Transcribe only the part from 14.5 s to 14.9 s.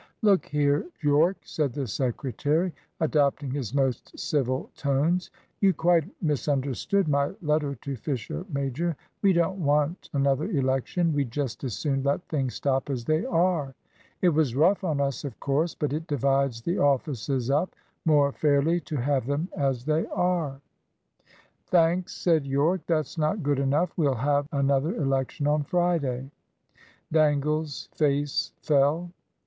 rough